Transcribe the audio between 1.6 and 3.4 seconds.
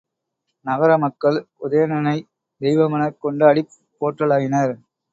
உதயன்னனைத் தெய்வமெனக்